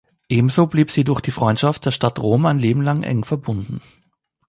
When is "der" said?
1.85-1.91